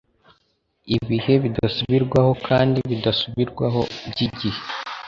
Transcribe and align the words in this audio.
Ibihe 0.97 1.33
bidasubirwaho 1.43 2.31
kandi 2.47 2.79
bidasubirwaho 2.89 3.81
byigihe 4.09 4.61